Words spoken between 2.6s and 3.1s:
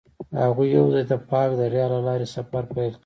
پیل کړ.